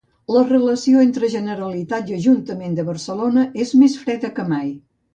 La 0.35 0.39
relació 0.51 1.03
entre 1.07 1.29
Generalitat 1.35 2.11
i 2.13 2.17
Ajuntament 2.17 2.81
de 2.81 2.89
Barcelona 2.91 3.47
és 3.67 3.79
més 3.85 4.03
freda 4.07 4.37
que 4.41 4.53
mai. 4.55 4.79